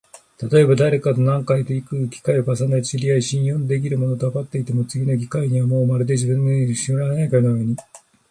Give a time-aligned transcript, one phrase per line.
[0.39, 7.75] たとえばだれかと何回となく機会を重ねて知り合い、信用のできる者だとわかっても、次の機会にはもうまるで全然知らないかのように、